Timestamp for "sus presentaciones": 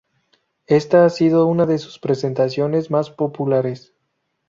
1.77-2.89